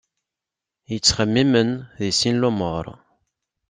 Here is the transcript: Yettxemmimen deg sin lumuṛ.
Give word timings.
Yettxemmimen 0.91 1.69
deg 1.99 2.13
sin 2.19 2.39
lumuṛ. 2.41 2.85